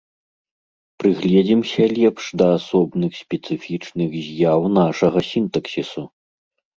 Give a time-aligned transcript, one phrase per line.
[1.01, 6.03] Прыгледзімся лепш да асобных спецыфічных з'яў нашага сінтаксісу.